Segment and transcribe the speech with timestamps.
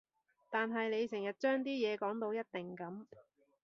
[0.49, 3.05] 但係你成日將啲嘢講到一定噉